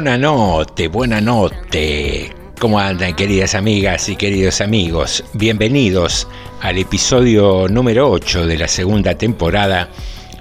[0.00, 2.32] Buena noche, buena noche.
[2.58, 5.22] ¿Cómo andan queridas amigas y queridos amigos?
[5.34, 6.26] Bienvenidos
[6.62, 9.90] al episodio número 8 de la segunda temporada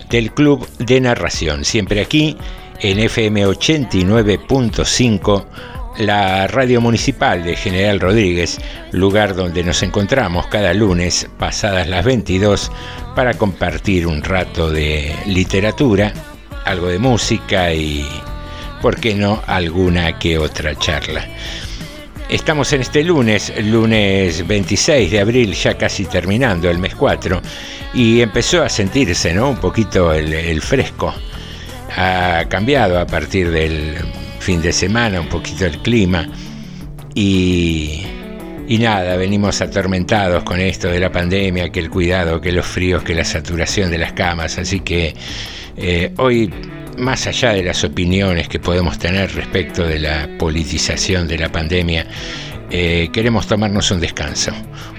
[0.09, 1.65] del Club de Narración.
[1.65, 2.37] Siempre aquí
[2.79, 5.45] en FM 89.5,
[5.97, 8.61] la radio municipal de General Rodríguez,
[8.93, 12.71] lugar donde nos encontramos cada lunes pasadas las 22
[13.13, 16.13] para compartir un rato de literatura,
[16.63, 18.07] algo de música y
[18.81, 21.25] ¿por qué no alguna que otra charla?
[22.29, 27.41] Estamos en este lunes, lunes 26 de abril, ya casi terminando el mes 4,
[27.95, 29.49] y empezó a sentirse ¿no?
[29.49, 31.13] un poquito el, fresco.
[31.97, 33.95] Ha cambiado a partir del
[34.39, 36.29] fin de semana un poquito el clima
[37.15, 38.03] y,
[38.67, 43.01] y nada, venimos atormentados con esto de la pandemia, que el cuidado, que los fríos,
[43.01, 45.15] que la saturación de las camas, así que
[45.81, 46.51] eh, hoy
[46.99, 52.05] más allá de las opiniones que podemos tener respecto de la politización de la pandemia,
[52.69, 54.51] eh, queremos tomarnos un descanso,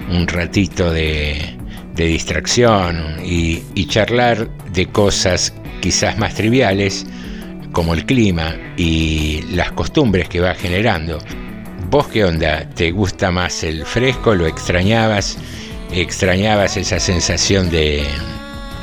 [0.09, 1.57] un ratito de,
[1.95, 7.05] distracción y, y, charlar de cosas quizás más triviales,
[7.71, 11.19] como el clima y las costumbres que va generando.
[11.91, 12.67] ¿Vos qué onda?
[12.69, 14.33] ¿Te gusta más el fresco?
[14.33, 15.37] ¿Lo extrañabas?
[15.93, 18.03] ¿Extrañabas esa sensación de,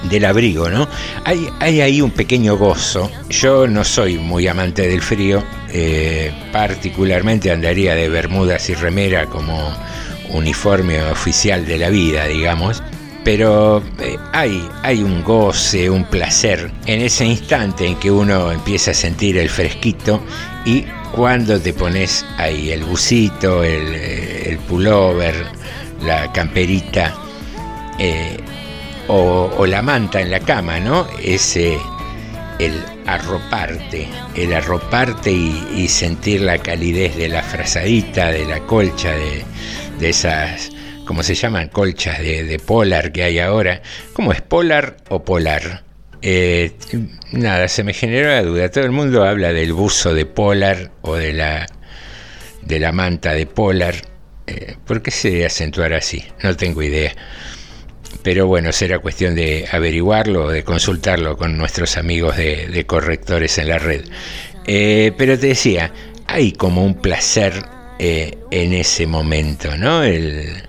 [0.04, 0.88] del abrigo, ¿no?
[1.24, 3.10] Hay, hay, ahí un pequeño gozo.
[3.28, 9.72] Yo no soy muy amante del frío, eh, particularmente andaría de bermudas y remera como
[10.30, 12.82] uniforme oficial de la vida, digamos.
[13.24, 18.92] Pero eh, hay, hay un goce, un placer en ese instante en que uno empieza
[18.92, 20.22] a sentir el fresquito
[20.64, 25.46] y cuando te pones ahí el busito, el, el pullover,
[26.04, 27.14] la camperita,
[27.98, 28.36] eh,
[29.08, 31.06] o, la manta en la cama, ¿no?
[31.22, 31.78] Ese,
[32.58, 32.72] el
[33.06, 39.44] arroparte, el arroparte y, y, sentir la calidez de la frazadita, de la colcha, de,
[39.98, 40.70] de esas,
[41.06, 41.68] ¿cómo se llaman?
[41.68, 43.82] Colchas de, de, polar que hay ahora.
[44.12, 45.82] ¿Cómo es polar o polar?
[46.20, 46.72] Eh,
[47.32, 48.70] nada, se me generó la duda.
[48.70, 51.66] Todo el mundo habla del buzo de polar o de la,
[52.62, 53.94] de la manta de polar.
[54.46, 56.24] Eh, ¿Por qué se acentuará así?
[56.42, 57.14] No tengo idea
[58.22, 63.68] pero bueno, será cuestión de averiguarlo, de consultarlo con nuestros amigos de, de correctores en
[63.68, 64.04] la red.
[64.66, 65.92] Eh, pero te decía,
[66.26, 67.54] hay como un placer
[67.98, 70.04] eh, en ese momento, ¿no?
[70.04, 70.62] El,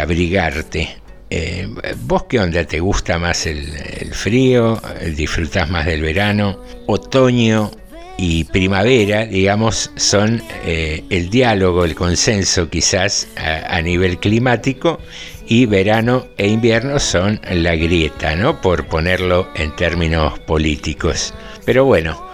[0.00, 0.96] abrigarte.
[1.28, 1.68] Eh,
[2.02, 2.64] ¿Vos qué onda?
[2.64, 3.66] ¿Te gusta más el,
[4.12, 4.80] frío?
[5.16, 6.62] ¿Disfrutás más del verano?
[6.86, 7.70] ¿Otoño?
[8.16, 15.00] y primavera, digamos, son eh, el diálogo, el consenso quizás a, nivel climático
[15.46, 18.60] y verano e invierno son la grieta, ¿no?
[18.60, 21.34] Por ponerlo en términos políticos.
[21.64, 22.24] Pero bueno,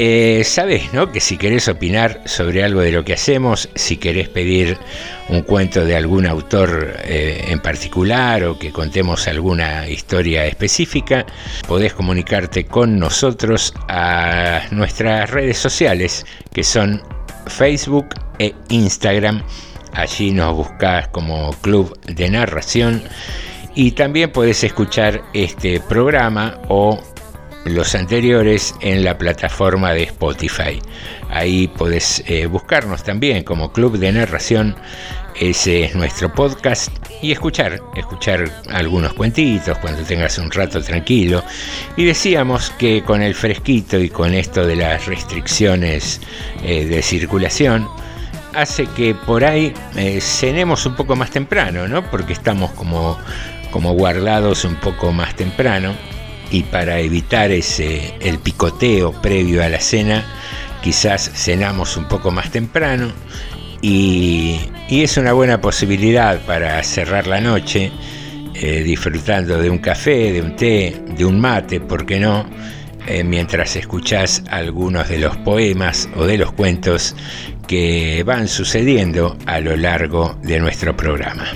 [0.00, 1.10] eh, sabes, ¿no?
[1.10, 4.78] Que si querés opinar sobre algo de lo que hacemos, si querés pedir
[5.28, 11.26] un cuento de algún autor eh, en particular o que contemos alguna historia específica,
[11.66, 17.02] podés comunicarte con nosotros a nuestras redes sociales, que son
[17.48, 19.42] Facebook e Instagram.
[19.92, 23.02] Allí nos buscás como Club de Narración
[23.74, 27.00] y también podés escuchar este programa o
[27.64, 30.80] los anteriores en la plataforma de Spotify.
[31.30, 34.74] Ahí podés eh, buscarnos también como Club de Narración.
[35.34, 36.90] Ese es nuestro podcast
[37.22, 41.44] y escuchar, escuchar algunos cuentitos cuando tengas un rato tranquilo.
[41.96, 46.20] Y decíamos que con el fresquito y con esto de las restricciones
[46.64, 47.88] eh, de circulación,
[48.54, 52.08] hace que por ahí eh, cenemos un poco más temprano, ¿no?
[52.10, 53.18] Porque estamos como,
[53.70, 55.94] como guardados un poco más temprano
[56.50, 60.24] y para evitar ese el picoteo previo a la cena,
[60.82, 63.12] quizás cenamos un poco más temprano
[63.82, 67.92] y, es una buena posibilidad para cerrar la noche
[68.54, 72.46] eh, disfrutando de un café, de un té, de un mate, ¿por qué no?
[73.06, 77.14] Eh, mientras escuchás algunos de los poemas o de los cuentos
[77.68, 81.46] que van sucediendo a lo largo de nuestro programa.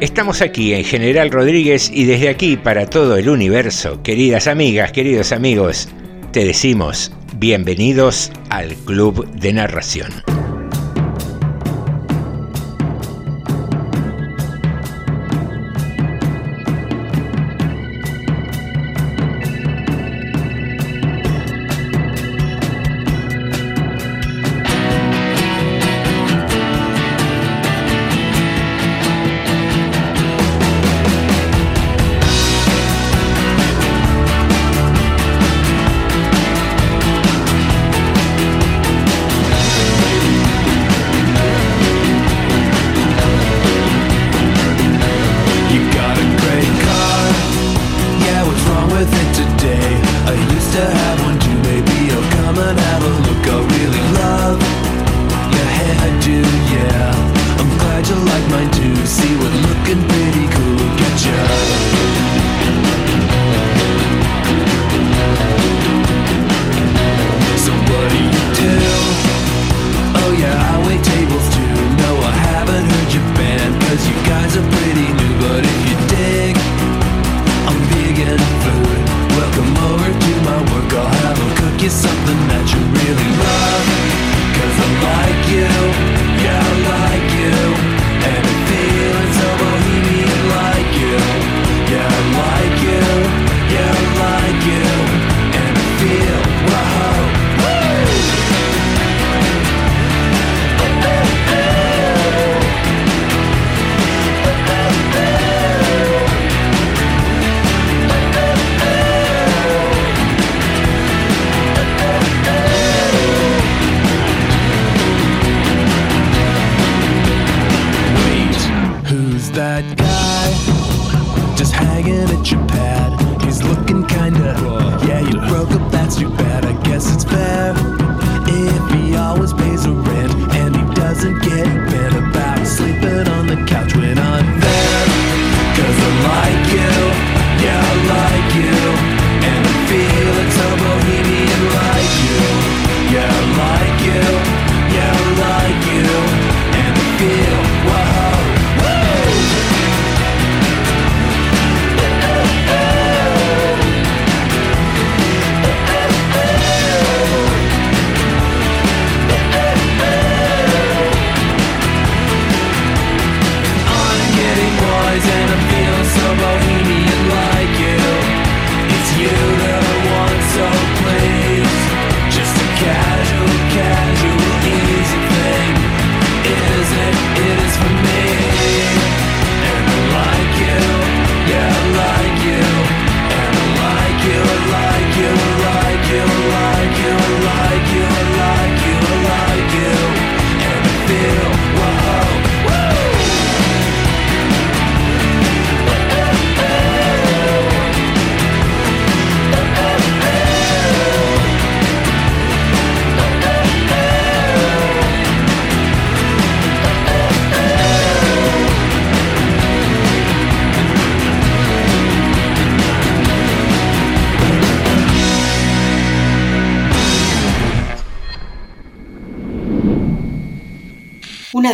[0.00, 5.30] Estamos aquí en General Rodríguez y desde aquí para todo el universo, queridas amigas, queridos
[5.30, 5.88] amigos,
[6.32, 10.37] te decimos bienvenidos al Club de Narración.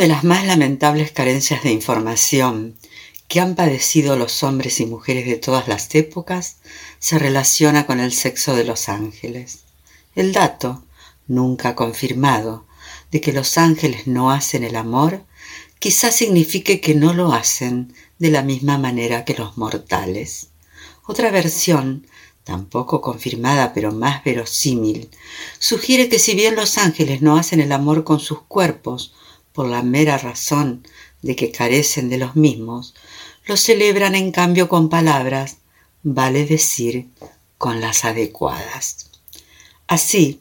[0.05, 2.77] De las más lamentables carencias de información
[3.27, 6.57] que han padecido los hombres y mujeres de todas las épocas
[6.99, 9.61] se relaciona con el sexo de los ángeles.
[10.15, 10.85] El dato,
[11.27, 12.67] nunca confirmado,
[13.13, 15.25] de que los ángeles no hacen el amor,
[15.79, 20.49] quizás signifique que no lo hacen de la misma manera que los mortales.
[21.07, 22.07] Otra versión
[22.45, 25.09] tampoco confirmada pero más verosímil,
[25.59, 29.15] sugiere que si bien los ángeles no hacen el amor con sus cuerpos
[29.55, 30.87] por la mera razón
[31.23, 32.95] de que carecen de los mismos,
[33.47, 35.59] lo celebran en cambio con palabras,
[36.03, 37.09] vale decir,
[37.57, 39.11] con las adecuadas.
[39.87, 40.41] Así,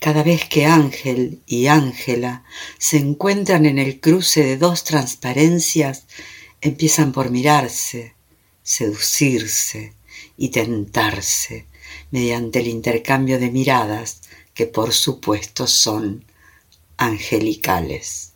[0.00, 2.42] cada vez que Ángel y Ángela
[2.76, 6.06] se encuentran en el cruce de dos transparencias,
[6.60, 8.14] empiezan por mirarse,
[8.64, 9.94] seducirse
[10.36, 11.66] y tentarse
[12.10, 14.22] mediante el intercambio de miradas
[14.54, 16.24] que por supuesto son
[16.96, 18.29] angelicales.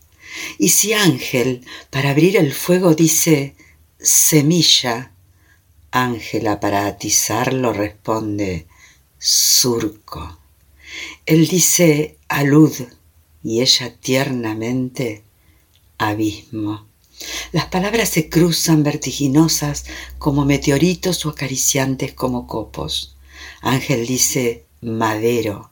[0.58, 3.54] Y si Ángel para abrir el fuego dice
[3.98, 5.12] semilla,
[5.90, 8.66] Ángela para atizarlo responde
[9.18, 10.38] surco.
[11.24, 12.72] Él dice alud
[13.42, 15.22] y ella tiernamente
[15.98, 16.86] abismo.
[17.52, 19.84] Las palabras se cruzan vertiginosas
[20.18, 23.16] como meteoritos o acariciantes como copos.
[23.60, 25.70] Ángel dice madero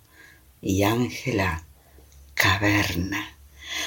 [0.60, 1.66] y Ángela
[2.34, 3.31] caverna.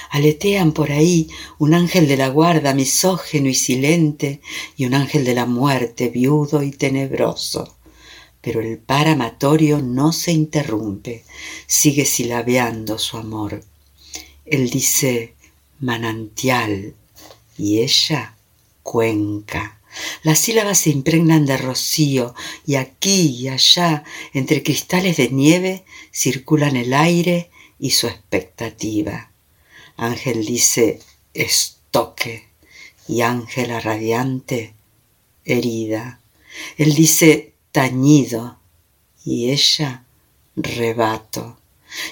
[0.09, 4.41] Aletean por ahí un ángel de la guarda misógeno y silente
[4.77, 7.75] y un ángel de la muerte viudo y tenebroso
[8.45, 11.23] pero el par amatorio no se interrumpe,
[11.65, 13.63] sigue silabeando su amor.
[14.45, 15.33] Él dice
[15.79, 16.93] manantial
[17.57, 18.35] y ella
[18.83, 19.79] cuenca.
[20.21, 22.35] Las sílabas se impregnan de rocío
[22.67, 27.49] y aquí y allá, entre cristales de nieve, circulan el aire
[27.79, 29.31] y su expectativa.
[29.97, 30.99] Ángel dice
[31.33, 32.47] estoque
[33.07, 34.73] y Ángela radiante
[35.45, 36.19] herida.
[36.77, 38.57] Él dice tañido
[39.23, 40.05] y ella
[40.55, 41.57] rebato.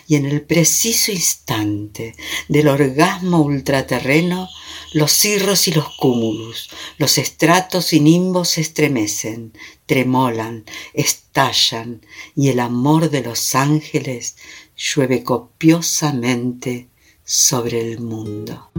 [0.07, 2.15] Y en el preciso instante
[2.47, 4.47] del orgasmo ultraterreno,
[4.93, 9.51] los cirros y los cúmulos, los estratos y nimbos se estremecen,
[9.85, 10.63] tremolan,
[10.93, 14.37] estallan, y el amor de los ángeles
[14.77, 16.87] llueve copiosamente
[17.25, 18.69] sobre el mundo.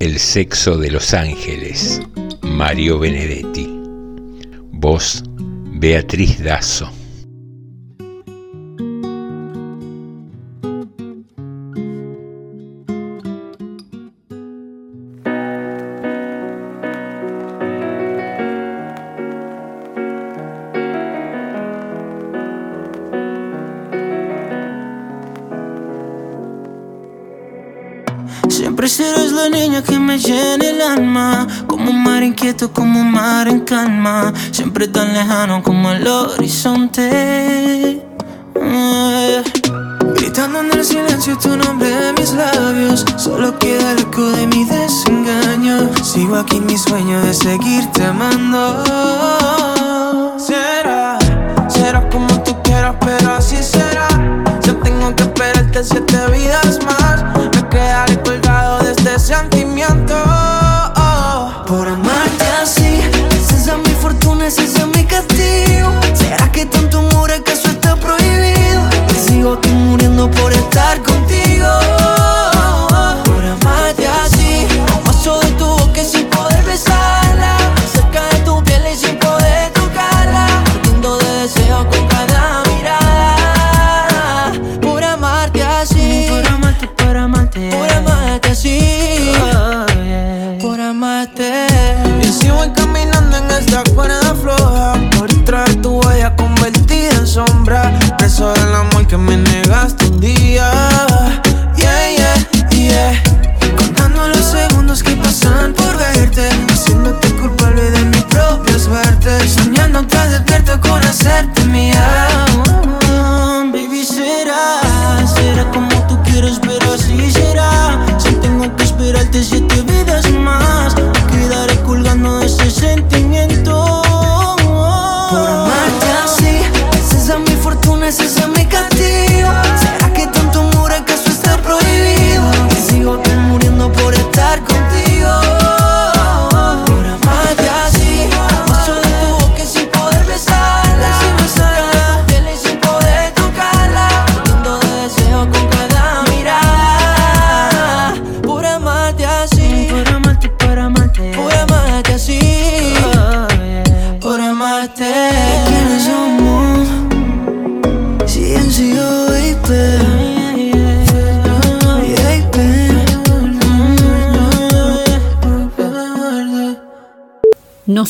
[0.00, 2.00] El sexo de los ángeles,
[2.42, 3.66] Mario Benedetti.
[4.70, 5.24] Voz,
[5.72, 6.90] Beatriz Dazo.
[33.68, 38.00] Calma, siempre tan lejano como el horizonte.
[38.54, 39.42] Eh.
[40.14, 44.64] Gritando en el silencio tu nombre en mis labios, solo queda el eco de mi
[44.64, 45.90] desengaño.
[46.02, 48.82] Sigo aquí en mi sueño de seguirte amando.
[50.38, 51.18] Será,
[51.68, 54.08] será como tú quieras, pero así será.
[54.62, 56.77] Yo tengo que esperarte siete vidas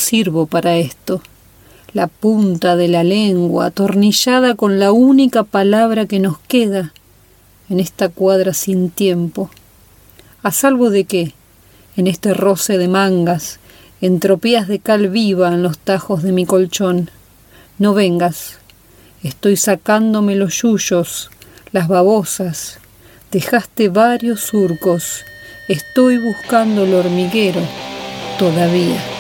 [0.08, 1.20] sirvo para esto.
[1.92, 6.94] La punta de la lengua atornillada con la única palabra que nos queda
[7.68, 9.50] en esta cuadra sin tiempo.
[10.42, 11.34] ¿A salvo de qué?
[11.96, 13.60] En este roce de mangas,
[14.00, 17.10] entropías de cal viva en los tajos de mi colchón.
[17.78, 18.58] No vengas.
[19.22, 21.30] Estoy sacándome los yuyos,
[21.72, 22.78] las babosas.
[23.30, 25.24] Dejaste varios surcos.
[25.68, 27.60] Estoy buscando el hormiguero
[28.38, 29.17] todavía.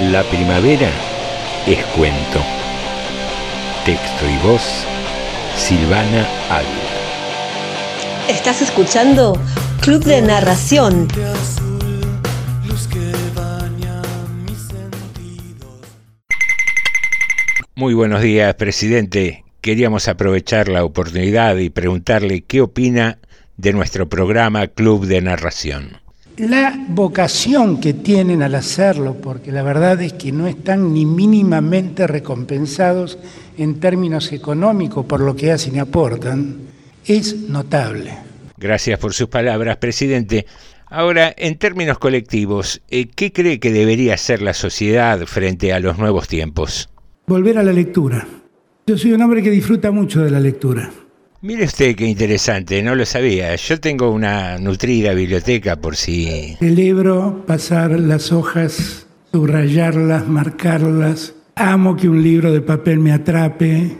[0.00, 0.90] La primavera
[1.66, 2.44] es cuento.
[3.86, 4.84] Texto y voz,
[5.56, 6.68] Silvana Ávila.
[8.28, 9.40] Estás escuchando
[9.80, 11.08] Club de Narración.
[17.74, 19.46] Muy buenos días, presidente.
[19.62, 23.18] Queríamos aprovechar la oportunidad y preguntarle qué opina
[23.56, 26.05] de nuestro programa Club de Narración.
[26.38, 32.06] La vocación que tienen al hacerlo, porque la verdad es que no están ni mínimamente
[32.06, 33.18] recompensados
[33.56, 36.56] en términos económicos por lo que hacen y aportan,
[37.06, 38.18] es notable.
[38.58, 40.44] Gracias por sus palabras, presidente.
[40.88, 45.96] Ahora, en términos colectivos, eh, ¿qué cree que debería hacer la sociedad frente a los
[45.96, 46.90] nuevos tiempos?
[47.26, 48.26] Volver a la lectura.
[48.86, 50.90] Yo soy un hombre que disfruta mucho de la lectura.
[51.46, 53.54] Mire usted qué interesante, no lo sabía.
[53.54, 56.56] Yo tengo una nutrida biblioteca por si...
[56.58, 61.36] Celebro pasar las hojas, subrayarlas, marcarlas.
[61.54, 63.96] Amo que un libro de papel me atrape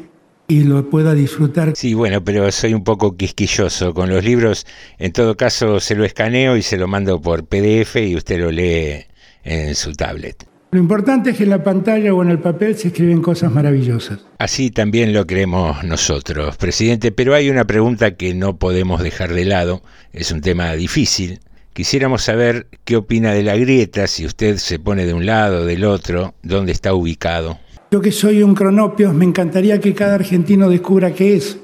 [0.48, 1.74] y lo pueda disfrutar.
[1.76, 4.66] Sí, bueno, pero soy un poco quisquilloso con los libros.
[4.98, 8.50] En todo caso, se lo escaneo y se lo mando por PDF y usted lo
[8.50, 9.04] lee
[9.44, 10.48] en su tablet.
[10.73, 14.18] Lo importante es que en la pantalla o en el papel se escriben cosas maravillosas.
[14.38, 19.44] Así también lo creemos nosotros, presidente, pero hay una pregunta que no podemos dejar de
[19.44, 19.82] lado,
[20.12, 21.38] es un tema difícil.
[21.73, 25.85] Quisiéramos saber qué opina de la grieta, si usted se pone de un lado, del
[25.85, 27.58] otro, dónde está ubicado.
[27.92, 31.61] Yo que soy un cronopio, me encantaría que cada argentino descubra qué es,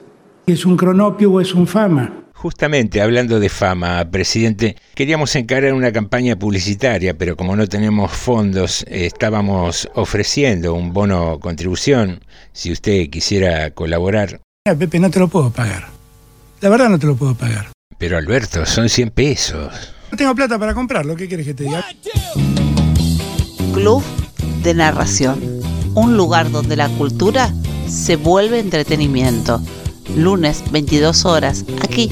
[0.46, 2.21] si es un cronopio o es un fama.
[2.42, 8.84] Justamente, hablando de fama, presidente, queríamos encarar una campaña publicitaria, pero como no tenemos fondos,
[8.88, 12.18] estábamos ofreciendo un bono contribución,
[12.52, 14.40] si usted quisiera colaborar.
[14.66, 15.86] Mira, Pepe, no te lo puedo pagar.
[16.60, 17.70] La verdad no te lo puedo pagar.
[17.96, 19.94] Pero Alberto, son 100 pesos.
[20.10, 21.84] No tengo plata para comprarlo, ¿qué quieres que te diga?
[23.72, 24.02] Club
[24.64, 25.40] de Narración.
[25.94, 27.54] Un lugar donde la cultura
[27.86, 29.62] se vuelve entretenimiento.
[30.16, 32.10] Lunes, 22 horas, aquí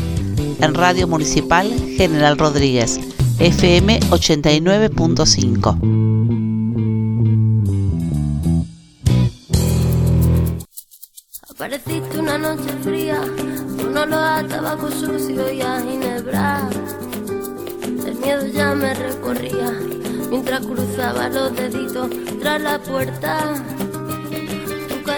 [0.63, 3.01] en Radio Municipal General Rodríguez,
[3.39, 6.01] FM 89.5.
[11.49, 13.21] Apareciste una noche fría,
[13.87, 16.69] un olor a tabaco sucio y a ginebra.
[18.07, 19.73] El miedo ya me recorría
[20.31, 23.55] mientras cruzaba los deditos tras la puerta.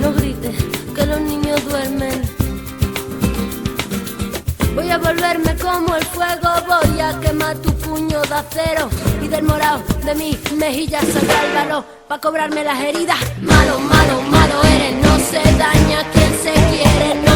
[0.00, 0.56] no grites
[0.94, 2.22] que los niños duermen.
[4.74, 8.88] Voy a volverme como el fuego, voy a quemar tu puño de acero
[9.22, 13.18] y del morado de mis mejillas sacar el para cobrarme las heridas.
[13.40, 17.35] Malo, malo, malo eres, no se daña quien se quiere, no.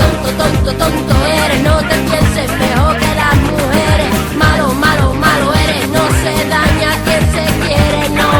[0.41, 4.11] Tonto, tonto, eres, no te pienses mejor que las mujeres.
[4.35, 8.31] Malo, malo, malo eres, no se daña quien se quiere, no.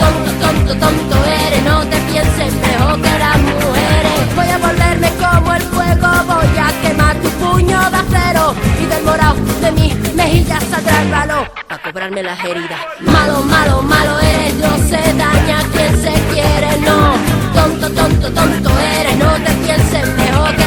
[0.00, 4.34] Tonto, tonto, tonto eres, no te pienses mejor que las mujeres.
[4.34, 9.04] Voy a volverme como el fuego, voy a quemar tu puño de acero y del
[9.04, 12.80] morado de mis mejillas saldrá el balón a cobrarme las heridas.
[12.98, 17.14] Malo, malo, malo eres, no se daña quien se quiere, no.
[17.54, 20.63] Tonto, tonto, tonto eres, no te pienses mejor que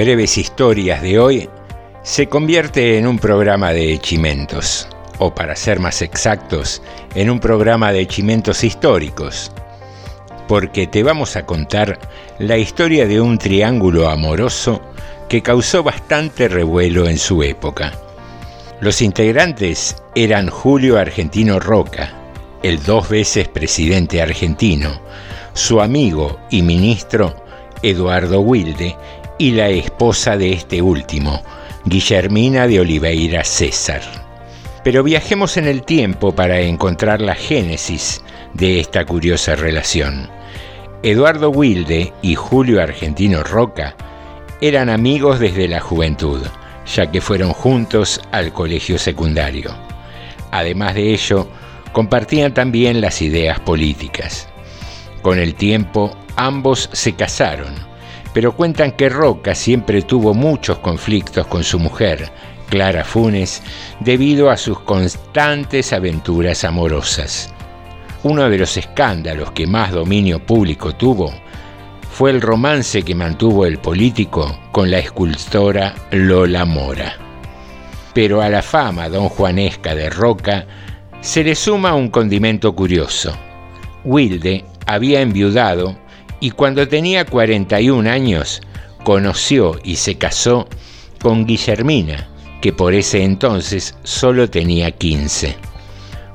[0.00, 1.50] Breves Historias de hoy
[2.02, 6.80] se convierte en un programa de chimentos, o para ser más exactos,
[7.14, 9.52] en un programa de chimentos históricos,
[10.48, 11.98] porque te vamos a contar
[12.38, 14.80] la historia de un triángulo amoroso
[15.28, 17.92] que causó bastante revuelo en su época.
[18.80, 22.10] Los integrantes eran Julio Argentino Roca,
[22.62, 24.98] el dos veces presidente argentino,
[25.52, 27.36] su amigo y ministro
[27.82, 28.96] Eduardo Wilde
[29.40, 31.42] y la esposa de este último,
[31.86, 34.02] Guillermina de Oliveira César.
[34.84, 38.22] Pero viajemos en el tiempo para encontrar la génesis
[38.52, 40.28] de esta curiosa relación.
[41.02, 43.96] Eduardo Wilde y Julio Argentino Roca
[44.60, 46.42] eran amigos desde la juventud,
[46.94, 49.74] ya que fueron juntos al colegio secundario.
[50.50, 51.48] Además de ello,
[51.92, 54.50] compartían también las ideas políticas.
[55.22, 57.89] Con el tiempo, ambos se casaron,
[58.32, 62.30] pero cuentan que Roca siempre tuvo muchos conflictos con su mujer,
[62.68, 63.62] Clara Funes,
[64.00, 67.52] debido a sus constantes aventuras amorosas.
[68.22, 71.32] Uno de los escándalos que más dominio público tuvo
[72.10, 77.14] fue el romance que mantuvo el político con la escultora Lola Mora.
[78.12, 80.66] Pero a la fama don Juanesca de Roca
[81.20, 83.32] se le suma un condimento curioso.
[84.04, 85.96] Wilde había enviudado
[86.40, 88.60] y cuando tenía 41 años
[89.04, 90.68] conoció y se casó
[91.20, 92.28] con Guillermina,
[92.60, 95.56] que por ese entonces solo tenía 15.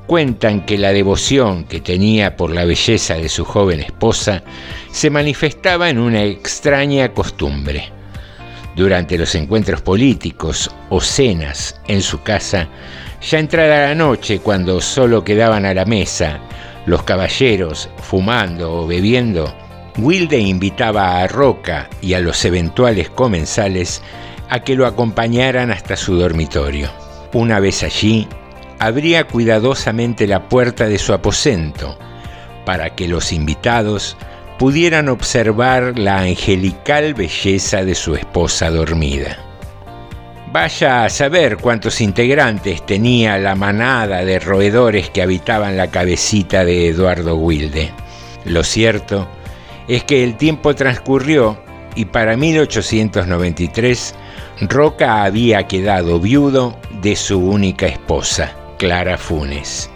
[0.06, 4.44] Cuentan que la devoción que tenía por la belleza de su joven esposa
[4.92, 7.90] se manifestaba en una extraña costumbre.
[8.76, 12.68] Durante los encuentros políticos o cenas en su casa,
[13.28, 16.38] ya entrada la noche cuando solo quedaban a la mesa
[16.84, 19.52] los caballeros fumando o bebiendo,
[19.98, 24.02] Wilde invitaba a Roca y a los eventuales comensales
[24.50, 26.90] a que lo acompañaran hasta su dormitorio.
[27.32, 28.28] Una vez allí,
[28.78, 31.98] abría cuidadosamente la puerta de su aposento
[32.66, 34.16] para que los invitados
[34.58, 39.38] pudieran observar la angelical belleza de su esposa dormida.
[40.52, 46.88] Vaya a saber cuántos integrantes tenía la manada de roedores que habitaban la cabecita de
[46.88, 47.92] Eduardo Wilde.
[48.44, 49.28] Lo cierto
[49.88, 51.58] es que el tiempo transcurrió
[51.94, 54.14] y para 1893
[54.62, 59.90] Roca había quedado viudo de su única esposa, Clara Funes.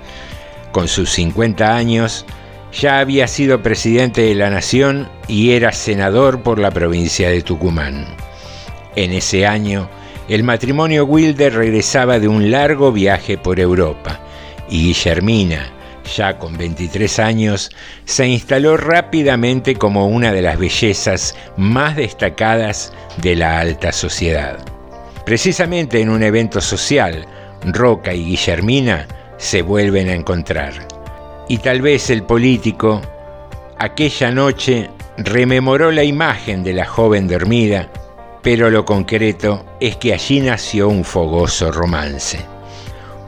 [0.73, 2.25] Con sus 50 años,
[2.73, 8.07] ya había sido presidente de la nación y era senador por la provincia de Tucumán.
[8.97, 9.89] En ese año,
[10.29, 14.21] el matrimonio Wilde regresaba de un largo viaje por Europa
[14.69, 15.73] y Guillermina,
[16.17, 17.71] ya con 23 años,
[18.05, 24.59] se instaló rápidamente como una de las bellezas más destacadas de la alta sociedad.
[25.25, 27.27] Precisamente en un evento social,
[27.65, 30.73] Roca y Guillermina se vuelven a encontrar.
[31.49, 33.01] Y tal vez el político,
[33.79, 37.91] aquella noche, rememoró la imagen de la joven dormida,
[38.43, 42.39] pero lo concreto es que allí nació un fogoso romance.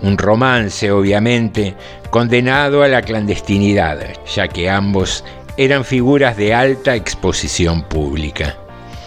[0.02, 1.74] Un romance obviamente
[2.10, 3.98] condenado a la clandestinidad,
[4.34, 5.24] ya que ambos
[5.56, 8.56] eran figuras de alta exposición pública.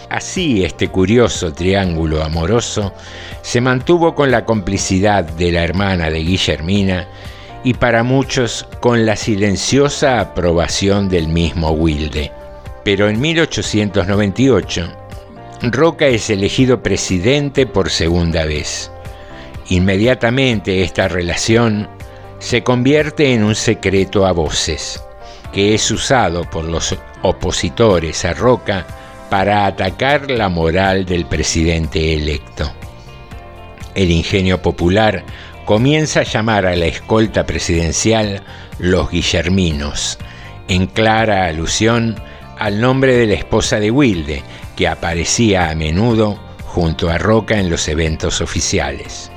[0.08, 2.92] Así este curioso triángulo amoroso
[3.42, 7.08] se mantuvo con la complicidad de la hermana de Guillermina
[7.64, 12.30] y para muchos con la silenciosa aprobación del mismo Wilde.
[12.84, 14.88] Pero en 1898,
[15.62, 18.92] Roca es elegido presidente por segunda vez.
[19.68, 21.88] Inmediatamente esta relación
[22.38, 25.02] se convierte en un secreto a voces,
[25.52, 28.86] que es usado por los opositores a Roca
[29.28, 32.70] para atacar la moral del presidente electo.
[33.96, 35.24] El ingenio popular
[35.64, 38.42] comienza a llamar a la escolta presidencial
[38.78, 40.18] los Guillerminos,
[40.68, 42.20] en clara alusión
[42.58, 44.42] al nombre de la esposa de Wilde,
[44.76, 49.32] que aparecía a menudo junto a Roca en los eventos oficiales.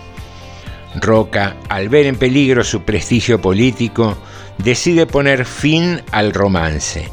[1.01, 4.17] Roca, al ver en peligro su prestigio político,
[4.57, 7.09] decide poner fin al romance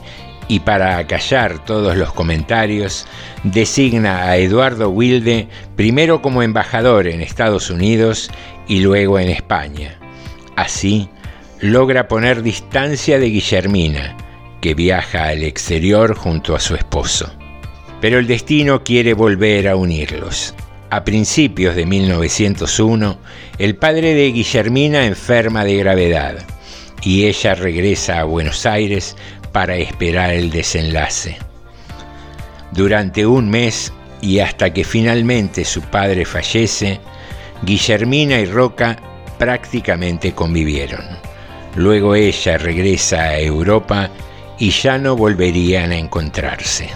[0.49, 3.07] y para acallar todos los comentarios,
[3.43, 8.31] designa a Eduardo Wilde primero como embajador en Estados Unidos
[8.69, 9.99] y luego en España.
[10.57, 11.09] Así,
[11.61, 14.17] logra poner distancia de Guillermina,
[14.61, 17.33] que viaja al exterior junto a su esposo.
[18.01, 20.55] Pero el destino quiere volver a unirlos.
[20.97, 23.19] A principios de 1901,
[23.59, 26.39] el padre de Guillermina enferma de gravedad
[27.03, 29.15] y ella regresa a Buenos Aires
[29.53, 31.37] para esperar el desenlace.
[32.73, 36.99] Durante un mes y hasta que finalmente su padre fallece,
[37.61, 38.97] Guillermina y Roca
[39.39, 41.05] prácticamente convivieron.
[41.75, 44.09] Luego ella regresa a Europa
[44.59, 46.89] y ya no volverían a encontrarse.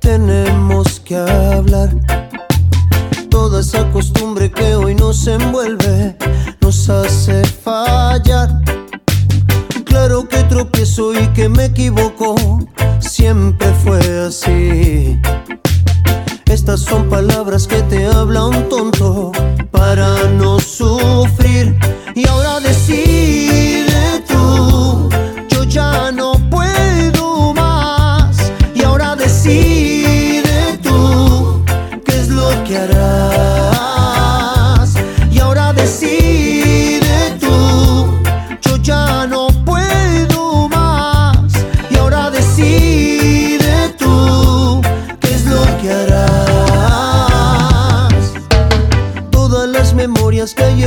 [0.00, 1.90] Tenemos que hablar.
[3.28, 6.16] Toda esa costumbre que hoy nos envuelve
[6.60, 7.42] nos hace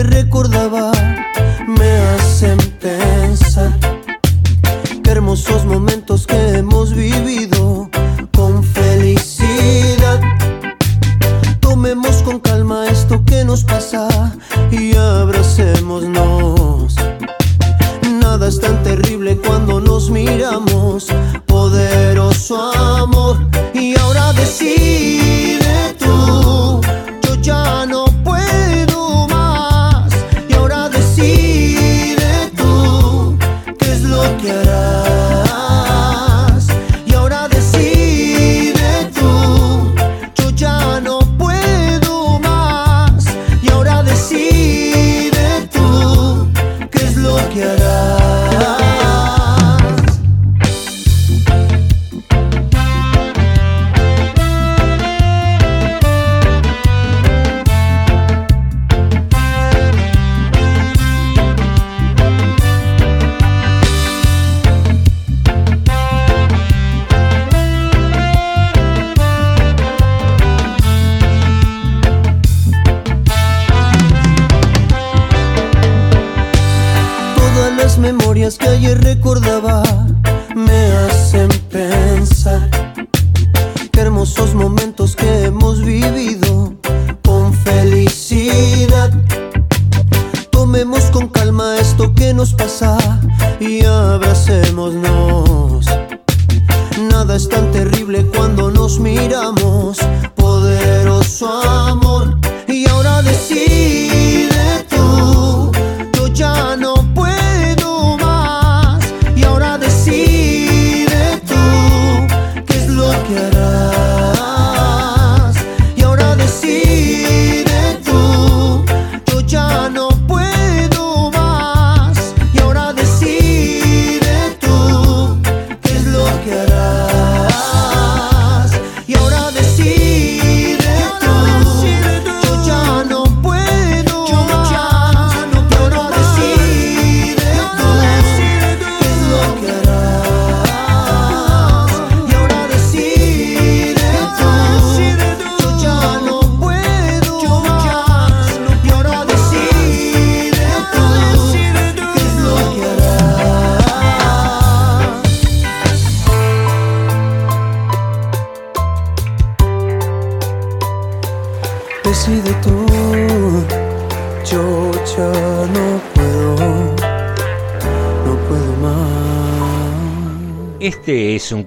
[0.04, 0.92] recordaba
[1.68, 3.72] me hacen pensar.
[5.04, 5.97] Qué hermosos momentos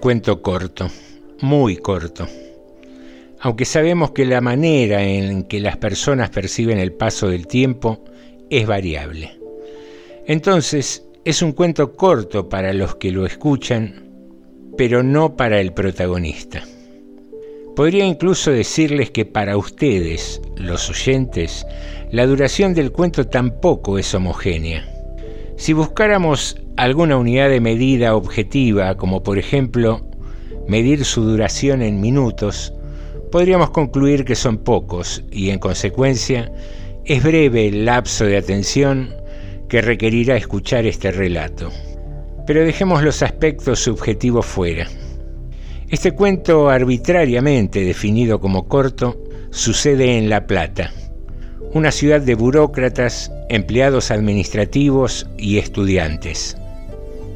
[0.01, 0.91] cuento corto,
[1.43, 2.27] muy corto.
[3.41, 8.03] Aunque sabemos que la manera en que las personas perciben el paso del tiempo
[8.49, 9.39] es variable.
[10.27, 14.07] Entonces, es un cuento corto para los que lo escuchan,
[14.77, 16.65] pero no para el protagonista.
[17.77, 21.67] Podría incluso decirles que para ustedes, los oyentes,
[22.11, 25.00] la duración del cuento tampoco es homogénea.
[25.61, 30.01] Si buscáramos alguna unidad de medida objetiva, como por ejemplo
[30.67, 32.73] medir su duración en minutos,
[33.31, 36.51] podríamos concluir que son pocos y en consecuencia
[37.05, 39.15] es breve el lapso de atención
[39.69, 41.71] que requerirá escuchar este relato.
[42.47, 44.89] Pero dejemos los aspectos subjetivos fuera.
[45.91, 50.91] Este cuento arbitrariamente definido como corto sucede en La Plata,
[51.73, 56.57] una ciudad de burócratas, empleados administrativos y estudiantes.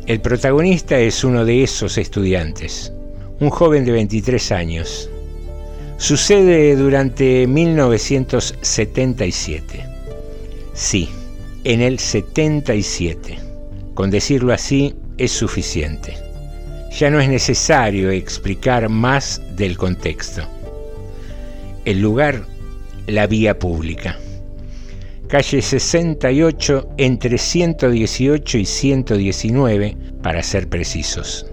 [0.06, 2.92] El protagonista es uno de esos estudiantes,
[3.40, 5.10] un joven de 23 años.
[5.98, 9.84] Sucede durante 1977.
[10.74, 11.08] Sí,
[11.62, 13.38] en el 77.
[13.94, 16.16] Con decirlo así es suficiente.
[16.98, 20.42] Ya no es necesario explicar más del contexto.
[21.84, 22.46] El lugar,
[23.06, 24.18] la vía pública.
[25.28, 31.46] Calle 68 entre 118 y 119, para ser precisos.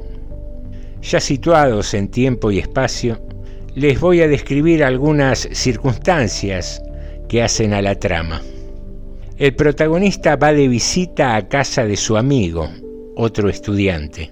[1.02, 3.22] Ya situados en tiempo y espacio,
[3.74, 6.82] les voy a describir algunas circunstancias
[7.30, 8.42] que hacen a la trama.
[9.38, 12.70] El protagonista va de visita a casa de su amigo,
[13.16, 14.32] otro estudiante.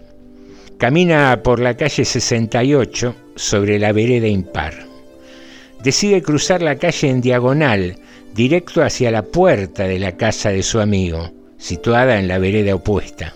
[0.77, 4.88] Camina por la calle 68 sobre la vereda impar.
[5.83, 7.95] Decide cruzar la calle en diagonal,
[8.35, 13.33] directo hacia la puerta de la casa de su amigo, situada en la vereda opuesta.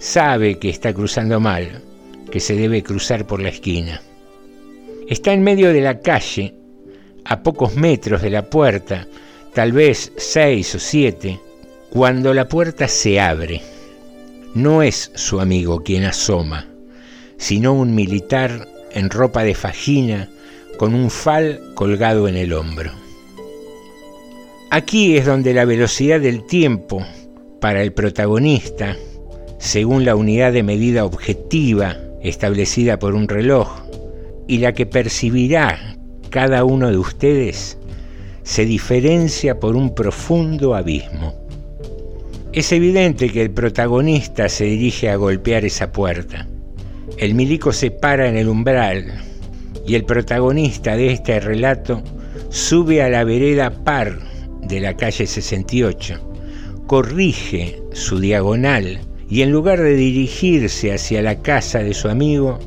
[0.00, 1.82] Sabe que está cruzando mal,
[2.30, 4.02] que se debe cruzar por la esquina.
[5.08, 6.54] Está en medio de la calle,
[7.24, 9.06] a pocos metros de la puerta,
[9.54, 11.38] tal vez seis o siete,
[11.88, 13.62] cuando la puerta se abre.
[14.54, 16.66] No es su amigo quien asoma,
[17.36, 20.30] sino un militar en ropa de fajina
[20.76, 22.92] con un fal colgado en el hombro.
[24.70, 27.04] Aquí es donde la velocidad del tiempo
[27.60, 28.96] para el protagonista,
[29.58, 33.68] según la unidad de medida objetiva establecida por un reloj,
[34.48, 35.96] y la que percibirá
[36.30, 37.78] cada uno de ustedes,
[38.42, 41.34] se diferencia por un profundo abismo.
[42.52, 46.48] Es evidente que el protagonista se dirige a golpear esa puerta.
[47.18, 49.22] El milico se para en el umbral
[49.86, 52.02] y el protagonista de este relato
[52.50, 54.18] sube a la vereda par
[54.62, 61.80] de la calle 68, corrige su diagonal y en lugar de dirigirse hacia la casa
[61.80, 62.58] de su amigo,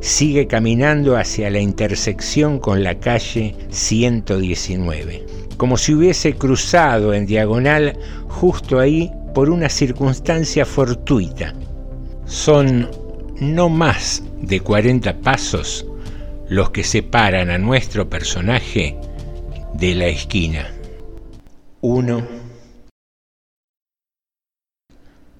[0.00, 5.24] sigue caminando hacia la intersección con la calle 119,
[5.56, 7.98] como si hubiese cruzado en diagonal
[8.28, 11.54] justo ahí por una circunstancia fortuita.
[12.24, 12.88] Son
[13.40, 15.86] no más de 40 pasos
[16.48, 18.98] los que separan a nuestro personaje
[19.74, 20.72] de la esquina.
[21.80, 22.26] Uno,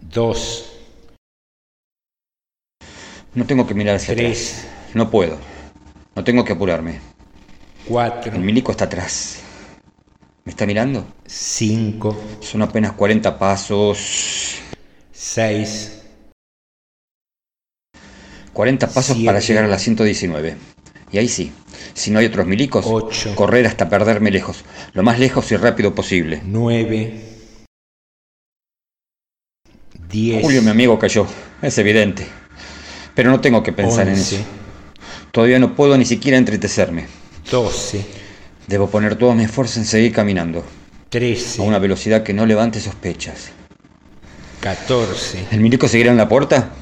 [0.01, 0.73] dos,
[3.35, 4.59] no tengo que mirar hacia Tres.
[4.59, 4.95] atrás.
[4.95, 5.39] No puedo.
[6.15, 7.01] No tengo que apurarme.
[7.87, 9.43] cuatro, El milico está atrás.
[10.45, 11.07] ¿Me está mirando?
[11.27, 14.59] cinco, Son apenas 40 pasos.
[15.13, 16.03] seis,
[18.53, 19.27] 40 pasos Siete.
[19.27, 20.57] para llegar a la 119.
[21.13, 21.53] Y ahí sí,
[21.95, 23.35] si no hay otros milicos, Ocho.
[23.35, 24.65] correr hasta perderme lejos.
[24.93, 26.43] Lo más lejos y rápido posible.
[26.45, 27.23] nueve,
[30.09, 31.27] diez, Julio, mi amigo, cayó.
[31.63, 32.27] Es evidente.
[33.15, 34.37] Pero no tengo que pensar en eso.
[35.33, 37.07] Todavía no puedo ni siquiera entretecerme.
[37.51, 38.05] doce,
[38.67, 40.65] Debo poner todo mi esfuerzo en seguir caminando.
[41.09, 43.53] trece, A una velocidad que no levante sospechas.
[44.61, 46.73] catorce, ¿El milico seguirá en la puerta?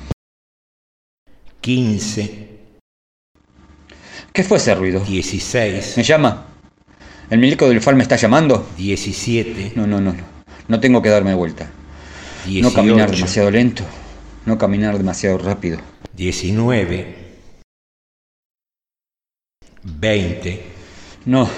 [1.61, 2.54] quince,
[4.35, 4.99] ¿Qué fue ese ruido?
[5.01, 6.47] dieciséis, ¿Me llama?
[7.31, 8.69] ¿El milico del FAL me está llamando?
[8.77, 10.25] diecisiete, No, no, no, no.
[10.67, 11.71] No tengo que darme vuelta.
[12.61, 13.85] No caminar demasiado lento.
[14.45, 15.79] No caminar demasiado rápido.
[16.13, 17.37] diecinueve,
[19.85, 20.63] veinte,
[21.27, 21.49] No,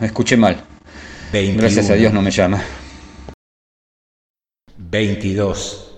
[0.00, 0.62] escuché mal.
[1.32, 2.62] veintiuno, Gracias a Dios no me llama.
[4.78, 5.88] veintidós,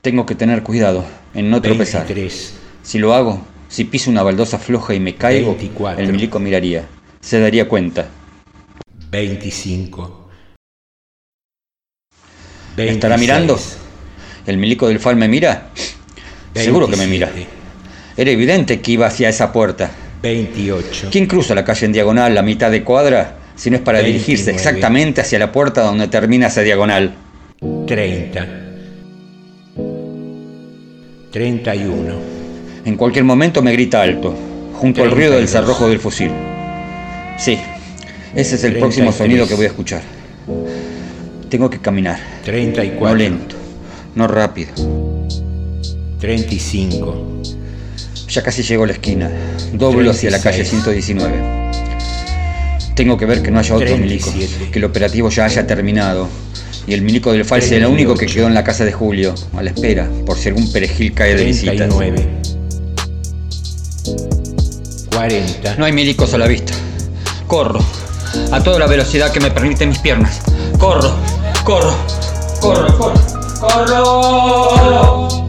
[0.00, 1.04] Tengo que tener cuidado
[1.34, 2.06] en no tropezar.
[2.06, 6.04] veintitrés, Si lo hago, si piso una baldosa floja y me caigo, 24.
[6.04, 6.84] el milico miraría.
[7.22, 8.06] Se daría cuenta.
[9.10, 10.28] veinticinco,
[12.76, 13.58] ¿Me estará mirando?
[14.46, 15.70] ¿El milico del FAL me mira?
[16.54, 17.30] Seguro que me mira.
[18.14, 19.90] Era evidente que iba hacia esa puerta.
[20.22, 23.98] 28, ¿Quién cruza la calle en diagonal la mitad de cuadra si no es para
[23.98, 24.12] 29.
[24.18, 27.14] dirigirse exactamente hacia la puerta donde termina esa diagonal?
[27.86, 28.46] 30,
[31.32, 32.41] 31,
[32.84, 34.34] En cualquier momento me grita alto.
[34.74, 36.32] junto al ruido del cerrojo del fusil.
[37.38, 37.56] Sí,
[38.34, 40.02] ese es el próximo sonido que voy a escuchar.
[41.48, 42.18] Tengo que caminar.
[42.44, 43.08] 34.
[43.08, 43.56] No lento,
[44.16, 44.72] no rápido.
[46.18, 47.42] 35.
[48.28, 49.30] Ya casi llego a la esquina.
[49.72, 51.70] Doblo hacia la calle 119.
[52.96, 54.32] Tengo que ver que no haya otro milico,
[54.72, 56.28] que el operativo ya haya terminado.
[56.88, 59.34] Y el milico del falso es el único que quedó en la casa de Julio,
[59.56, 61.88] a la espera, por si algún perejil cae de visita.
[65.12, 65.16] 39.
[65.16, 65.76] 40.
[65.76, 66.72] No hay milicos a la vista.
[67.46, 67.80] Corro,
[68.50, 70.40] a toda la velocidad que me permiten mis piernas.
[70.78, 71.12] Corro,
[71.64, 71.94] corro,
[72.60, 75.41] corro, corro, corro.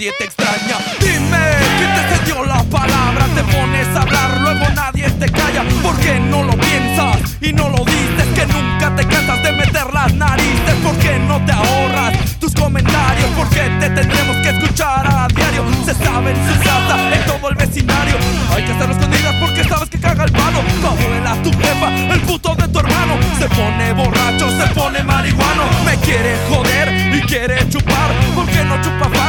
[0.00, 0.78] Nadie te extraña.
[0.98, 1.44] Dime,
[1.76, 3.26] ¿quién te cedió la palabra?
[3.34, 5.62] Te pones a hablar, luego nadie te calla.
[5.82, 8.26] ¿Por qué no lo piensas y no lo dices?
[8.34, 10.74] Que nunca te cansas de meter las narices.
[10.82, 13.28] ¿Por qué no te ahorras tus comentarios?
[13.36, 15.64] ¿Por qué te tendremos que escuchar a diario?
[15.84, 18.16] Se sabe en su casa, en todo el vecindario.
[18.54, 20.60] Hay que hacerlo escondidas porque sabes que caga el palo.
[20.80, 23.18] Tu abuela, tu jefa, el puto de tu hermano.
[23.38, 25.64] Se pone borracho, se pone marihuano.
[25.84, 28.10] Me quiere joder y quiere chupar.
[28.34, 29.19] ¿Por qué no chupa?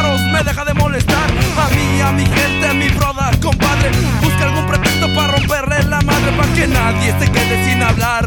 [0.43, 1.29] Deja de molestar.
[1.57, 3.91] A mí, a mi gente, a mi brother, compadre.
[4.21, 6.31] Busca algún pretexto para romperle la madre.
[6.31, 8.25] Para que nadie se quede sin hablar.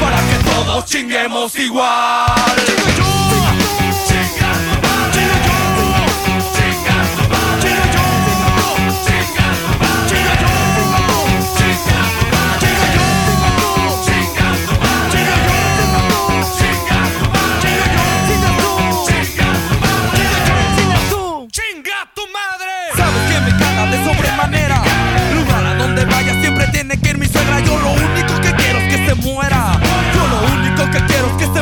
[0.00, 2.56] Para que todos chinguemos igual.
[2.66, 3.91] ¡Chinga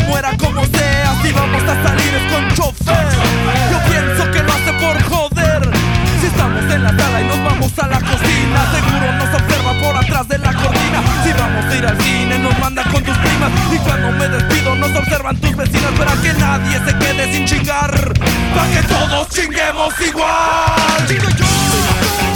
[0.08, 1.14] muera como sea.
[1.22, 3.08] Si vamos a salir es con chofer.
[3.70, 5.70] Yo pienso que lo hace por joder.
[6.20, 9.96] Si estamos en la sala y nos vamos a la cocina, seguro nos observa por
[9.96, 11.02] atrás de la cortina.
[11.24, 13.50] Si vamos a ir al cine, nos manda con tus primas.
[13.72, 17.90] Y cuando me despido, nos observan tus vecinas para que nadie se quede sin chingar.
[18.54, 21.06] Para que todos chinguemos igual.
[21.08, 22.29] Chingo yo.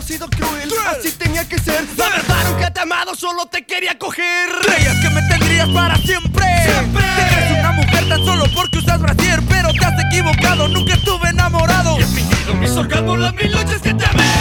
[0.00, 1.86] Ha sido cruel, así tenía que ser.
[1.98, 4.48] La verdad nunca te he amado, solo te quería coger.
[4.62, 6.46] Creías que me tendrías para siempre.
[6.64, 7.04] Siempre.
[7.36, 11.98] Eres una mujer tan solo porque usas brasier, pero te has equivocado, nunca estuve enamorado.
[11.98, 14.39] Y he fingido mis orgasmos las mil noches que te amé.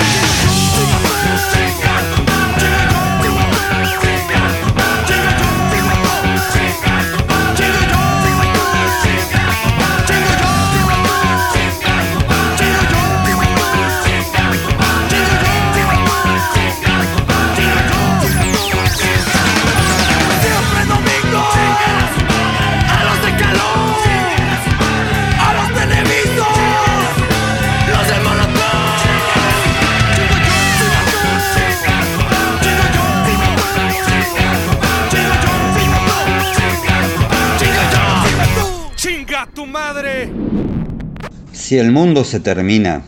[41.70, 43.04] Si el mundo se termina,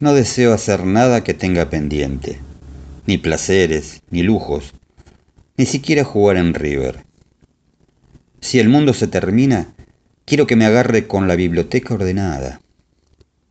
[0.00, 2.40] no deseo hacer nada que tenga pendiente.
[3.06, 4.74] Ni placeres, ni lujos,
[5.56, 7.04] ni siquiera jugar en River.
[8.40, 9.76] Si el mundo se termina,
[10.24, 12.60] quiero que me agarre con la biblioteca ordenada